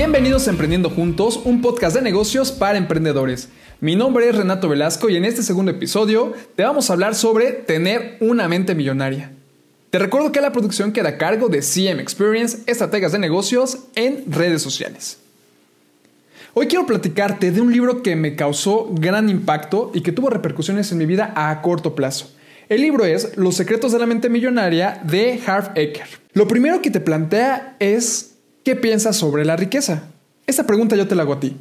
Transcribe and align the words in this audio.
Bienvenidos 0.00 0.48
a 0.48 0.52
Emprendiendo 0.52 0.88
Juntos, 0.88 1.38
un 1.44 1.60
podcast 1.60 1.94
de 1.94 2.00
negocios 2.00 2.52
para 2.52 2.78
emprendedores. 2.78 3.50
Mi 3.80 3.96
nombre 3.96 4.26
es 4.26 4.34
Renato 4.34 4.66
Velasco 4.66 5.10
y 5.10 5.16
en 5.16 5.26
este 5.26 5.42
segundo 5.42 5.72
episodio 5.72 6.32
te 6.56 6.62
vamos 6.62 6.88
a 6.88 6.94
hablar 6.94 7.14
sobre 7.14 7.52
tener 7.52 8.16
una 8.20 8.48
mente 8.48 8.74
millonaria. 8.74 9.30
Te 9.90 9.98
recuerdo 9.98 10.32
que 10.32 10.40
la 10.40 10.52
producción 10.52 10.94
queda 10.94 11.10
a 11.10 11.18
cargo 11.18 11.50
de 11.50 11.60
CM 11.60 12.00
Experience, 12.00 12.60
estrategas 12.64 13.12
de 13.12 13.18
negocios 13.18 13.88
en 13.94 14.24
redes 14.26 14.62
sociales. 14.62 15.18
Hoy 16.54 16.66
quiero 16.66 16.86
platicarte 16.86 17.50
de 17.50 17.60
un 17.60 17.70
libro 17.70 18.02
que 18.02 18.16
me 18.16 18.36
causó 18.36 18.88
gran 18.92 19.28
impacto 19.28 19.90
y 19.92 20.00
que 20.00 20.12
tuvo 20.12 20.30
repercusiones 20.30 20.90
en 20.92 20.96
mi 20.96 21.04
vida 21.04 21.34
a 21.36 21.60
corto 21.60 21.94
plazo. 21.94 22.32
El 22.70 22.80
libro 22.80 23.04
es 23.04 23.36
Los 23.36 23.54
secretos 23.54 23.92
de 23.92 23.98
la 23.98 24.06
mente 24.06 24.30
millonaria 24.30 24.98
de 25.04 25.38
Harv 25.46 25.72
Eker. 25.74 26.08
Lo 26.32 26.48
primero 26.48 26.80
que 26.80 26.90
te 26.90 27.00
plantea 27.00 27.76
es 27.80 28.29
¿Qué 28.62 28.76
piensas 28.76 29.16
sobre 29.16 29.46
la 29.46 29.56
riqueza? 29.56 30.04
Esta 30.46 30.66
pregunta 30.66 30.94
yo 30.94 31.08
te 31.08 31.14
la 31.14 31.22
hago 31.22 31.32
a 31.32 31.40
ti. 31.40 31.56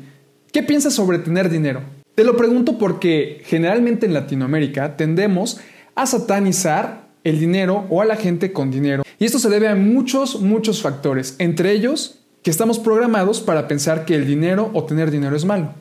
¿Qué 0.52 0.64
piensas 0.64 0.94
sobre 0.94 1.20
tener 1.20 1.50
dinero? 1.50 1.82
Te 2.14 2.26
lo 2.26 2.36
pregunto 2.36 2.78
porque 2.78 3.42
generalmente 3.46 4.06
en 4.06 4.14
Latinoamérica 4.14 4.98
tendemos 4.98 5.62
a 5.96 6.06
satanizar 6.06 7.08
el 7.24 7.40
dinero 7.40 7.86
o 7.90 8.02
a 8.02 8.06
la 8.06 8.18
gente 8.18 8.52
con 8.52 8.70
dinero. 8.70 9.04
Y 9.18 9.24
esto 9.24 9.40
se 9.40 9.50
debe 9.50 9.70
a 9.70 9.76
muchos, 9.76 10.42
muchos 10.42 10.82
factores, 10.82 11.36
entre 11.40 11.72
ellos 11.72 12.20
que 12.44 12.52
estamos 12.52 12.80
programados 12.80 13.40
para 13.40 13.68
pensar 13.70 14.04
que 14.04 14.16
el 14.16 14.28
dinero 14.28 14.70
o 14.74 14.84
tener 14.84 15.10
dinero 15.10 15.38
es 15.38 15.46
malo. 15.46 15.74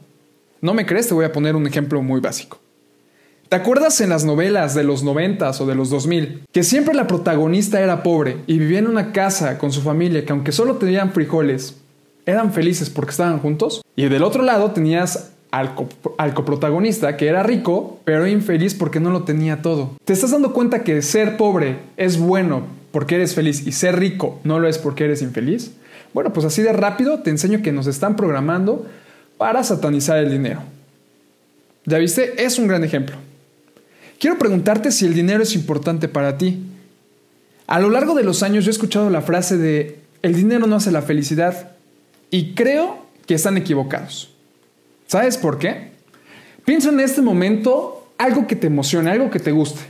¿No 0.60 0.72
me 0.72 0.86
crees? 0.86 1.08
Te 1.08 1.14
voy 1.14 1.24
a 1.24 1.32
poner 1.32 1.56
un 1.56 1.66
ejemplo 1.66 2.00
muy 2.00 2.20
básico. 2.20 2.60
¿Te 3.48 3.56
acuerdas 3.56 3.98
en 4.02 4.10
las 4.10 4.26
novelas 4.26 4.74
de 4.74 4.84
los 4.84 5.02
90 5.02 5.50
o 5.58 5.64
de 5.64 5.74
los 5.74 5.88
2000 5.88 6.42
que 6.52 6.62
siempre 6.62 6.94
la 6.94 7.06
protagonista 7.06 7.80
era 7.80 8.02
pobre 8.02 8.36
y 8.46 8.58
vivía 8.58 8.78
en 8.78 8.86
una 8.86 9.12
casa 9.12 9.56
con 9.56 9.72
su 9.72 9.80
familia 9.80 10.26
que 10.26 10.32
aunque 10.32 10.52
solo 10.52 10.76
tenían 10.76 11.12
frijoles, 11.12 11.76
eran 12.26 12.52
felices 12.52 12.90
porque 12.90 13.12
estaban 13.12 13.38
juntos? 13.38 13.80
Y 13.96 14.06
del 14.08 14.22
otro 14.22 14.42
lado 14.42 14.72
tenías 14.72 15.30
al, 15.50 15.72
al, 16.18 16.34
coprotagonista 16.34 17.16
que 17.16 17.26
era 17.26 17.42
rico, 17.42 18.00
pero 18.04 18.26
infeliz 18.26 18.74
porque 18.74 19.00
no 19.00 19.08
lo 19.08 19.22
tenía 19.22 19.62
todo. 19.62 19.92
¿Te 20.04 20.12
estás 20.12 20.32
dando 20.32 20.52
cuenta 20.52 20.84
que 20.84 21.00
ser 21.00 21.38
pobre 21.38 21.78
es 21.96 22.18
bueno 22.18 22.66
porque 22.90 23.14
eres 23.14 23.34
feliz 23.34 23.66
y 23.66 23.72
ser 23.72 23.98
rico 23.98 24.40
no 24.44 24.58
lo 24.58 24.68
es 24.68 24.76
porque 24.76 25.04
eres 25.04 25.22
infeliz? 25.22 25.72
Bueno, 26.12 26.34
pues 26.34 26.44
así 26.44 26.60
de 26.60 26.74
rápido 26.74 27.20
te 27.20 27.30
enseño 27.30 27.62
que 27.62 27.72
nos 27.72 27.86
están 27.86 28.14
programando 28.14 28.84
para 29.38 29.64
satanizar 29.64 30.18
el 30.18 30.30
dinero. 30.30 30.60
¿Ya 31.86 31.96
viste? 31.96 32.44
Es 32.44 32.58
un 32.58 32.68
gran 32.68 32.84
ejemplo. 32.84 33.16
Quiero 34.18 34.38
preguntarte 34.38 34.90
si 34.90 35.06
el 35.06 35.14
dinero 35.14 35.42
es 35.42 35.54
importante 35.54 36.08
para 36.08 36.38
ti. 36.38 36.58
A 37.66 37.78
lo 37.78 37.90
largo 37.90 38.14
de 38.14 38.24
los 38.24 38.42
años 38.42 38.64
yo 38.64 38.70
he 38.70 38.72
escuchado 38.72 39.10
la 39.10 39.22
frase 39.22 39.56
de 39.56 40.00
el 40.22 40.34
dinero 40.34 40.66
no 40.66 40.76
hace 40.76 40.90
la 40.90 41.02
felicidad 41.02 41.72
y 42.30 42.54
creo 42.54 43.06
que 43.26 43.34
están 43.34 43.56
equivocados. 43.56 44.30
¿Sabes 45.06 45.36
por 45.36 45.58
qué? 45.58 45.92
Piensa 46.64 46.88
en 46.88 47.00
este 47.00 47.22
momento 47.22 48.10
algo 48.18 48.46
que 48.46 48.56
te 48.56 48.66
emocione, 48.66 49.10
algo 49.10 49.30
que 49.30 49.38
te 49.38 49.52
guste. 49.52 49.80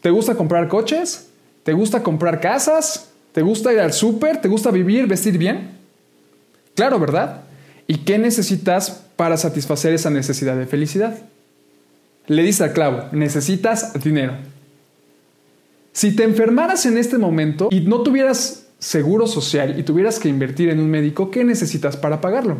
¿Te 0.00 0.10
gusta 0.10 0.34
comprar 0.34 0.68
coches? 0.68 1.28
¿Te 1.64 1.72
gusta 1.72 2.02
comprar 2.02 2.40
casas? 2.40 3.10
¿Te 3.32 3.42
gusta 3.42 3.72
ir 3.72 3.80
al 3.80 3.92
súper? 3.92 4.40
¿Te 4.40 4.48
gusta 4.48 4.70
vivir, 4.70 5.06
vestir 5.06 5.38
bien? 5.38 5.70
Claro, 6.74 7.00
¿verdad? 7.00 7.42
¿Y 7.86 7.98
qué 7.98 8.18
necesitas 8.18 9.02
para 9.16 9.36
satisfacer 9.36 9.92
esa 9.92 10.10
necesidad 10.10 10.56
de 10.56 10.66
felicidad? 10.66 11.18
Le 12.26 12.42
dice 12.42 12.64
al 12.64 12.72
clavo, 12.72 13.04
necesitas 13.12 13.92
dinero. 14.02 14.34
Si 15.92 16.16
te 16.16 16.24
enfermaras 16.24 16.86
en 16.86 16.98
este 16.98 17.18
momento 17.18 17.68
y 17.70 17.80
no 17.80 18.02
tuvieras 18.02 18.66
seguro 18.78 19.26
social 19.26 19.78
y 19.78 19.82
tuvieras 19.82 20.18
que 20.18 20.28
invertir 20.28 20.68
en 20.68 20.80
un 20.80 20.90
médico, 20.90 21.30
¿qué 21.30 21.44
necesitas 21.44 21.96
para 21.96 22.20
pagarlo? 22.20 22.58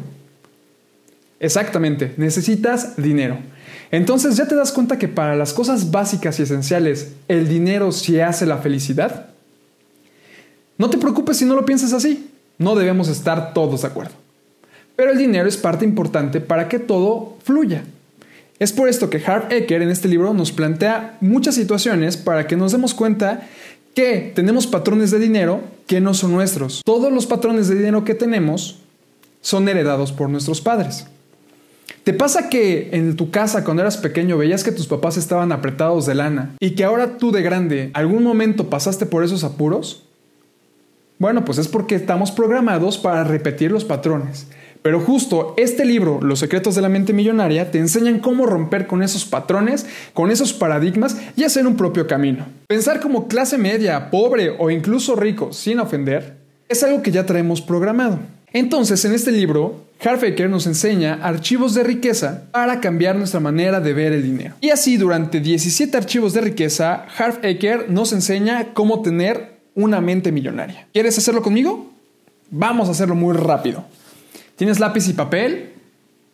Exactamente, 1.41 2.15
necesitas 2.16 2.97
dinero. 2.97 3.39
Entonces 3.91 4.37
ya 4.37 4.47
te 4.47 4.55
das 4.55 4.72
cuenta 4.72 4.99
que 4.99 5.09
para 5.09 5.37
las 5.37 5.53
cosas 5.53 5.91
básicas 5.91 6.39
y 6.39 6.44
esenciales, 6.44 7.12
el 7.28 7.49
dinero 7.49 7.93
sí 7.93 8.21
hace 8.21 8.47
la 8.47 8.59
felicidad. 8.59 9.27
No 10.78 10.91
te 10.91 10.99
preocupes 10.99 11.37
si 11.37 11.44
no 11.44 11.55
lo 11.55 11.65
piensas 11.65 11.93
así. 11.93 12.31
No 12.59 12.75
debemos 12.75 13.09
estar 13.09 13.53
todos 13.53 13.83
de 13.83 13.89
acuerdo. 13.89 14.12
Pero 14.97 15.10
el 15.10 15.19
dinero 15.19 15.49
es 15.49 15.56
parte 15.56 15.84
importante 15.84 16.41
para 16.41 16.69
que 16.69 16.78
todo 16.78 17.37
fluya. 17.43 17.84
Es 18.65 18.73
por 18.73 18.89
esto 18.89 19.11
que 19.11 19.23
Harv 19.23 19.53
Eker 19.53 19.83
en 19.83 19.91
este 19.91 20.09
libro 20.09 20.33
nos 20.33 20.51
plantea 20.51 21.19
muchas 21.21 21.55
situaciones 21.55 22.17
para 22.17 22.47
que 22.47 22.57
nos 22.57 22.73
demos 22.73 22.95
cuenta 22.95 23.47
que 23.95 24.33
tenemos 24.35 24.67
patrones 24.67 25.11
de 25.11 25.19
dinero 25.19 25.61
que 25.87 26.01
no 26.01 26.15
son 26.15 26.33
nuestros. 26.33 26.81
Todos 26.83 27.13
los 27.13 27.27
patrones 27.27 27.69
de 27.69 27.75
dinero 27.75 28.07
que 28.07 28.15
tenemos 28.15 28.79
son 29.43 29.69
heredados 29.69 30.13
por 30.13 30.31
nuestros 30.31 30.63
padres. 30.63 31.07
¿Te 32.05 32.15
pasa 32.15 32.49
que 32.49 32.89
en 32.93 33.17
tu 33.17 33.31
casa 33.31 33.65
cuando 33.65 33.83
eras 33.83 33.99
pequeño 33.99 34.39
veías 34.39 34.65
que 34.65 34.73
tus 34.73 34.87
papás 34.87 35.19
estaban 35.19 35.53
apretados 35.53 36.07
de 36.07 36.15
lana 36.15 36.55
y 36.59 36.71
que 36.71 36.85
ahora 36.85 37.19
tú 37.19 37.33
de 37.33 37.43
grande 37.43 37.91
algún 37.93 38.23
momento 38.23 38.71
pasaste 38.71 39.05
por 39.05 39.25
esos 39.25 39.45
apuros? 39.45 40.05
Bueno, 41.19 41.45
pues 41.45 41.59
es 41.59 41.69
porque 41.69 41.97
estamos 41.97 42.33
programados 42.33 42.97
para 42.97 43.25
repetir 43.25 43.71
los 43.71 43.85
patrones. 43.85 44.47
Pero 44.84 45.00
justo 45.00 45.55
este 45.56 45.87
libro, 45.87 46.21
Los 46.21 46.41
secretos 46.41 46.75
de 46.75 46.83
la 46.83 46.91
mente 46.91 47.15
millonaria, 47.15 47.71
te 47.71 47.78
enseñan 47.78 48.19
cómo 48.19 48.45
romper 48.45 48.87
con 48.87 49.03
esos 49.03 49.25
patrones, 49.25 49.87
con 50.12 50.31
esos 50.31 50.53
paradigmas 50.53 51.17
y 51.37 51.45
hacer 51.45 51.67
un 51.67 51.75
propio 51.75 52.06
camino. 52.06 52.45
Pensar 52.67 53.00
como 53.00 53.27
clase 53.27 53.56
media, 53.56 54.11
pobre 54.11 54.50
o 54.59 54.71
incluso 54.71 55.17
rico, 55.17 55.55
sin 55.55 55.81
ofender, 55.81 56.37
es 56.69 56.83
algo 56.83 57.00
que 57.00 57.11
ya 57.11 57.25
traemos 57.25 57.62
programado. 57.62 58.19
Entonces, 58.53 59.03
en 59.06 59.15
este 59.15 59.33
libro, 59.33 59.87
Harfaker 60.05 60.50
nos 60.50 60.67
enseña 60.67 61.19
archivos 61.22 61.72
de 61.72 61.83
riqueza 61.83 62.43
para 62.53 62.83
cambiar 62.83 63.16
nuestra 63.16 63.41
manera 63.41 63.81
de 63.81 63.95
ver 63.95 64.12
el 64.12 64.22
dinero. 64.22 64.55
Y 64.61 64.69
así, 64.69 64.99
durante 64.99 65.41
17 65.41 65.97
archivos 65.97 66.34
de 66.34 66.43
riqueza, 66.43 67.06
Harfaker 67.16 67.89
nos 67.89 68.12
enseña 68.12 68.75
cómo 68.75 69.01
tener 69.01 69.61
una 69.75 70.03
mente 70.03 70.31
millonaria. 70.31 70.89
¿Quieres 70.93 71.16
hacerlo 71.16 71.41
conmigo? 71.41 71.91
Vamos 72.51 72.89
a 72.89 72.91
hacerlo 72.91 73.15
muy 73.15 73.34
rápido. 73.34 73.87
¿Tienes 74.56 74.78
lápiz 74.78 75.09
y 75.09 75.15
papel? 75.15 75.72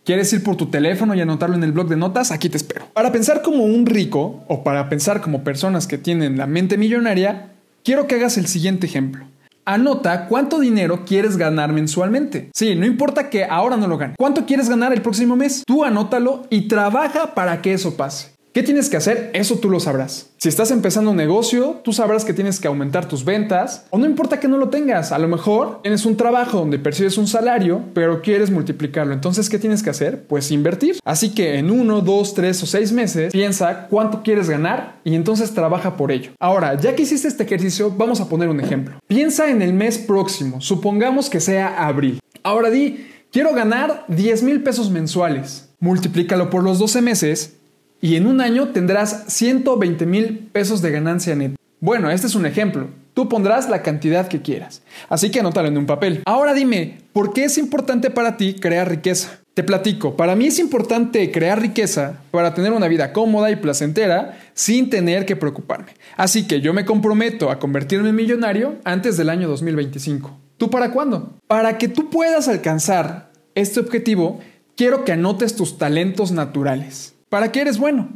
¿Quieres 0.05 0.33
ir 0.33 0.43
por 0.43 0.57
tu 0.57 0.67
teléfono 0.67 1.15
y 1.15 1.21
anotarlo 1.21 1.57
en 1.57 1.65
el 1.65 1.73
blog 1.73 1.89
de 1.89 1.97
notas? 1.97 2.33
Aquí 2.33 2.51
te 2.51 2.59
espero. 2.59 2.87
Para 2.93 3.13
pensar 3.13 3.41
como 3.41 3.65
un 3.65 3.87
rico 3.87 4.45
o 4.47 4.63
para 4.63 4.89
pensar 4.91 5.23
como 5.23 5.43
personas 5.43 5.87
que 5.87 5.97
tienen 5.97 6.37
la 6.37 6.47
mente 6.47 6.77
millonaria, 6.77 7.53
quiero 7.83 8.07
que 8.07 8.17
hagas 8.17 8.37
el 8.37 8.47
siguiente 8.47 8.87
ejemplo. 8.87 9.25
Anota 9.65 10.27
cuánto 10.27 10.61
dinero 10.61 11.05
quieres 11.07 11.37
ganar 11.37 11.73
mensualmente. 11.73 12.51
Sí, 12.55 12.75
no 12.75 12.85
importa 12.87 13.31
que 13.31 13.45
ahora 13.45 13.77
no 13.77 13.87
lo 13.87 13.97
ganes. 13.97 14.17
¿Cuánto 14.19 14.45
quieres 14.45 14.69
ganar 14.69 14.93
el 14.93 15.01
próximo 15.01 15.37
mes? 15.37 15.63
Tú 15.67 15.85
anótalo 15.85 16.47
y 16.51 16.69
trabaja 16.69 17.35
para 17.35 17.63
que 17.63 17.73
eso 17.73 17.97
pase. 17.97 18.33
¿Qué 18.53 18.65
tienes 18.65 18.89
que 18.89 18.97
hacer? 18.97 19.31
Eso 19.33 19.61
tú 19.61 19.71
lo 19.71 19.79
sabrás. 19.79 20.31
Si 20.39 20.49
estás 20.49 20.73
empezando 20.73 21.13
un 21.13 21.17
negocio, 21.17 21.81
tú 21.85 21.93
sabrás 21.93 22.25
que 22.25 22.33
tienes 22.33 22.59
que 22.59 22.67
aumentar 22.67 23.07
tus 23.07 23.25
ventas 23.25 23.87
o 23.91 23.99
no 23.99 24.07
importa 24.07 24.41
que 24.41 24.49
no 24.49 24.59
lo 24.59 24.71
tengas. 24.71 25.13
A 25.13 25.21
lo 25.21 25.29
mejor 25.29 25.83
tienes 25.83 26.05
un 26.05 26.17
trabajo 26.17 26.59
donde 26.59 26.81
percibes 26.81 27.17
un 27.17 27.29
salario, 27.29 27.81
pero 27.95 28.23
quieres 28.23 28.51
multiplicarlo. 28.51 29.15
Entonces, 29.15 29.49
¿qué 29.49 29.61
tienes 29.61 29.85
que 29.85 29.91
hacer? 29.91 30.25
Pues 30.25 30.51
invertir. 30.51 30.99
Así 31.05 31.31
que 31.33 31.59
en 31.59 31.71
uno, 31.71 32.01
dos, 32.01 32.35
tres 32.35 32.61
o 32.65 32.67
seis 32.67 32.91
meses, 32.91 33.33
piensa 33.33 33.87
cuánto 33.87 34.25
quieres 34.25 34.51
ganar 34.51 34.97
y 35.05 35.15
entonces 35.15 35.55
trabaja 35.55 35.97
por 35.97 36.11
ello. 36.11 36.33
Ahora, 36.41 36.77
ya 36.77 36.97
que 36.97 37.05
hiciste 37.05 37.29
este 37.29 37.45
ejercicio, 37.45 37.95
vamos 37.97 38.21
a 38.21 38.29
poner 38.29 38.49
un 38.49 38.59
ejemplo. 38.59 38.97
Piensa 39.07 39.49
en 39.49 39.63
el 39.63 39.75
mes 39.75 39.97
próximo. 39.97 40.61
Supongamos 40.61 41.31
que 41.31 41.39
sea 41.39 41.87
abril. 41.87 42.19
Ahora 42.43 42.71
di, 42.71 43.07
quiero 43.31 43.55
ganar 43.55 44.07
10 44.09 44.43
mil 44.43 44.61
pesos 44.65 44.91
mensuales. 44.91 45.69
Multiplícalo 45.79 46.51
por 46.51 46.65
los 46.65 46.81
12 46.81 47.01
meses 47.01 47.60
y 48.01 48.17
en 48.17 48.27
un 48.27 48.41
año 48.41 48.69
tendrás 48.69 49.25
120 49.29 50.07
mil 50.07 50.49
pesos 50.53 50.83
de 50.83 50.91
ganancia 50.91 51.35
neta. 51.35 51.57
Bueno, 51.81 52.11
este 52.11 52.27
es 52.27 52.35
un 52.35 52.47
ejemplo. 52.47 52.89
Tú 53.15 53.29
pondrás 53.29 53.69
la 53.69 53.83
cantidad 53.83 54.29
que 54.29 54.43
quieras. 54.43 54.83
Así 55.09 55.31
que 55.31 55.41
anótalo 55.41 55.69
en 55.69 55.79
un 55.79 55.87
papel. 55.87 56.23
Ahora 56.27 56.55
dime, 56.55 56.99
¿por 57.13 57.33
qué 57.33 57.45
es 57.45 57.59
importante 57.59 58.11
para 58.11 58.37
ti 58.37 58.55
crear 58.55 58.89
riqueza? 58.89 59.41
Te 59.55 59.65
platico, 59.65 60.17
para 60.17 60.37
mí 60.37 60.47
es 60.47 60.59
importante 60.59 61.31
crear 61.33 61.61
riqueza 61.61 62.21
para 62.31 62.55
tener 62.55 62.73
una 62.73 62.87
vida 62.87 63.13
cómoda 63.13 63.51
y 63.51 63.57
placentera 63.57 64.39
sin 64.55 64.89
tener 64.91 65.27
que 65.27 65.37
preocuparme. 65.37 65.93
Así 66.17 66.47
que 66.47 66.61
yo 66.61 66.73
me 66.73 66.85
comprometo 66.85 67.51
a 67.51 67.59
convertirme 67.59 68.11
en 68.11 68.15
millonario 68.15 68.77
antes 68.85 69.17
del 69.17 69.29
año 69.29 69.49
2025. 69.49 70.39
¿Tú 70.57 70.71
para 70.71 70.93
cuándo? 70.93 71.35
Para 71.49 71.79
que 71.79 71.89
tú 71.89 72.11
puedas 72.11 72.47
alcanzar 72.47 73.33
este 73.55 73.81
objetivo, 73.81 74.39
quiero 74.77 75.05
que 75.05 75.13
anotes 75.13 75.57
tus 75.57 75.79
talentos 75.79 76.31
naturales. 76.31 77.15
¿Para 77.31 77.51
qué 77.51 77.63
eres 77.63 77.79
bueno? 77.79 78.11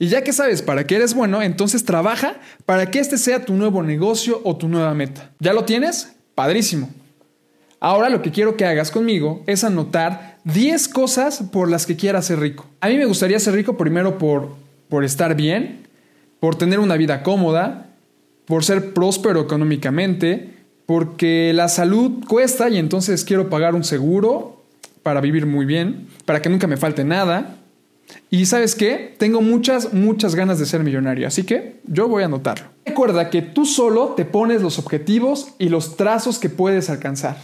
Y 0.00 0.08
ya 0.08 0.24
que 0.24 0.32
sabes 0.32 0.62
para 0.62 0.86
qué 0.86 0.96
eres 0.96 1.14
bueno, 1.14 1.42
entonces 1.42 1.84
trabaja 1.84 2.36
para 2.66 2.90
que 2.90 2.98
este 2.98 3.18
sea 3.18 3.44
tu 3.44 3.54
nuevo 3.54 3.82
negocio 3.82 4.40
o 4.42 4.56
tu 4.56 4.68
nueva 4.68 4.94
meta. 4.94 5.30
¿Ya 5.38 5.52
lo 5.52 5.64
tienes? 5.64 6.14
Padrísimo. 6.34 6.90
Ahora 7.80 8.08
lo 8.08 8.22
que 8.22 8.32
quiero 8.32 8.56
que 8.56 8.64
hagas 8.64 8.90
conmigo 8.90 9.44
es 9.46 9.62
anotar 9.62 10.38
10 10.44 10.88
cosas 10.88 11.44
por 11.52 11.70
las 11.70 11.86
que 11.86 11.96
quieras 11.96 12.26
ser 12.26 12.40
rico. 12.40 12.66
A 12.80 12.88
mí 12.88 12.96
me 12.96 13.04
gustaría 13.04 13.38
ser 13.38 13.54
rico 13.54 13.76
primero 13.76 14.18
por, 14.18 14.56
por 14.88 15.04
estar 15.04 15.36
bien, 15.36 15.86
por 16.40 16.56
tener 16.56 16.80
una 16.80 16.96
vida 16.96 17.22
cómoda, 17.22 17.90
por 18.46 18.64
ser 18.64 18.94
próspero 18.94 19.40
económicamente, 19.40 20.54
porque 20.86 21.52
la 21.54 21.68
salud 21.68 22.24
cuesta 22.26 22.68
y 22.68 22.78
entonces 22.78 23.24
quiero 23.24 23.50
pagar 23.50 23.74
un 23.74 23.84
seguro 23.84 24.64
para 25.02 25.20
vivir 25.20 25.46
muy 25.46 25.66
bien, 25.66 26.08
para 26.24 26.40
que 26.40 26.48
nunca 26.48 26.66
me 26.66 26.76
falte 26.76 27.04
nada. 27.04 27.56
Y 28.30 28.46
sabes 28.46 28.74
qué? 28.74 29.14
Tengo 29.18 29.40
muchas, 29.40 29.92
muchas 29.94 30.34
ganas 30.34 30.58
de 30.58 30.66
ser 30.66 30.82
millonario, 30.82 31.26
así 31.26 31.44
que 31.44 31.80
yo 31.86 32.08
voy 32.08 32.22
a 32.22 32.26
anotarlo. 32.26 32.66
Recuerda 32.84 33.30
que 33.30 33.42
tú 33.42 33.64
solo 33.64 34.14
te 34.16 34.24
pones 34.24 34.62
los 34.62 34.78
objetivos 34.78 35.48
y 35.58 35.68
los 35.68 35.96
trazos 35.96 36.38
que 36.38 36.50
puedes 36.50 36.90
alcanzar. 36.90 37.36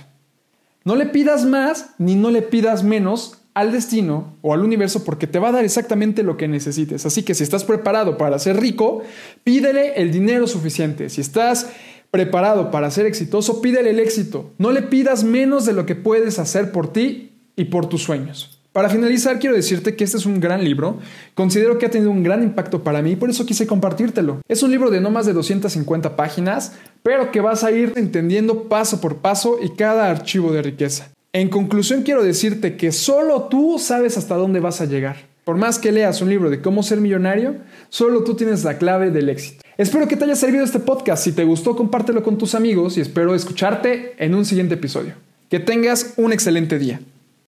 No 0.85 0.97
le 0.97 1.07
pidas 1.07 1.47
más 1.47 1.91
ni 1.99 2.15
no 2.15 2.31
le 2.31 2.43
pidas 2.43 2.85
menos 2.85 3.39
al 3.55 3.73
destino 3.73 4.37
o 4.43 4.53
al 4.53 4.63
universo 4.65 5.05
porque 5.05 5.27
te 5.27 5.39
va 5.39 5.49
a 5.49 5.53
dar 5.53 5.65
exactamente 5.65 6.23
lo 6.23 6.37
que 6.37 6.49
necesites. 6.49 7.07
Así 7.07 7.23
que 7.23 7.35
si 7.35 7.43
estás 7.45 7.65
preparado 7.65 8.19
para 8.19 8.39
ser 8.39 8.61
rico, 8.61 9.03
pídele 9.45 9.95
el 9.95 10.13
dinero 10.13 10.47
suficiente. 10.47 11.09
Si 11.09 11.21
estás 11.21 11.71
preparado 12.11 12.71
para 12.71 12.91
ser 12.91 13.07
exitoso, 13.07 13.63
pídele 13.63 13.91
el 13.91 14.01
éxito. 14.01 14.53
No 14.59 14.73
le 14.73 14.83
pidas 14.83 15.25
menos 15.25 15.65
de 15.65 15.73
lo 15.73 15.87
que 15.87 15.95
puedes 15.95 16.39
hacer 16.39 16.73
por 16.73 16.93
ti 16.93 17.33
y 17.57 17.65
por 17.65 17.89
tus 17.89 18.03
sueños. 18.03 18.54
Para 18.75 18.89
finalizar, 18.89 19.39
quiero 19.39 19.55
decirte 19.55 19.95
que 19.95 20.03
este 20.03 20.17
es 20.17 20.27
un 20.27 20.41
gran 20.41 20.65
libro. 20.65 20.99
Considero 21.35 21.79
que 21.79 21.87
ha 21.87 21.91
tenido 21.93 22.11
un 22.11 22.25
gran 22.25 22.43
impacto 22.43 22.83
para 22.83 23.03
mí 23.03 23.13
y 23.13 23.17
por 23.17 23.31
eso 23.31 23.47
quise 23.47 23.69
compartírtelo. 23.69 24.41
Es 24.49 24.65
un 24.65 24.73
libro 24.73 24.91
de 24.91 25.01
no 25.01 25.11
más 25.11 25.27
de 25.27 25.33
250 25.33 26.17
páginas, 26.17 26.73
pero 27.05 27.31
que 27.31 27.41
vas 27.41 27.63
a 27.63 27.71
ir 27.71 27.93
entendiendo 27.95 28.65
paso 28.65 29.01
por 29.01 29.19
paso 29.19 29.59
y 29.63 29.71
cada 29.77 30.11
archivo 30.11 30.51
de 30.51 30.63
riqueza. 30.63 31.13
En 31.33 31.51
conclusión, 31.51 32.03
quiero 32.03 32.25
decirte 32.25 32.77
que 32.77 32.91
solo 32.91 33.45
tú 33.45 33.79
sabes 33.79 34.19
hasta 34.19 34.35
dónde 34.35 34.59
vas 34.59 34.81
a 34.81 34.87
llegar. 34.87 35.19
Por 35.45 35.57
más 35.57 35.79
que 35.79 35.93
leas 35.93 36.21
un 36.21 36.31
libro 36.31 36.51
de 36.51 36.61
cómo 36.61 36.83
ser 36.83 37.01
millonario, 37.01 37.55
solo 37.91 38.25
tú 38.25 38.35
tienes 38.35 38.65
la 38.65 38.79
clave 38.79 39.13
del 39.13 39.29
éxito. 39.29 39.63
Espero 39.79 40.09
que 40.09 40.17
te 40.17 40.25
haya 40.25 40.35
servido 40.35 40.65
este 40.65 40.81
podcast. 40.81 41.23
Si 41.23 41.31
te 41.31 41.45
gustó, 41.45 41.77
compártelo 41.77 42.25
con 42.25 42.39
tus 42.39 42.57
amigos 42.57 42.99
y 42.99 43.03
espero 43.03 43.37
escucharte 43.37 44.15
en 44.19 44.35
un 44.35 44.45
siguiente 44.45 44.75
episodio. 44.75 45.15
Que 45.49 45.61
tengas 45.61 46.15
un 46.17 46.33
excelente 46.33 46.81
día. 46.81 46.99